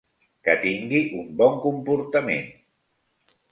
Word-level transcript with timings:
Que 0.47 0.55
tingui 0.63 1.01
un 1.19 1.29
bon 1.43 1.61
comportament. 1.67 2.51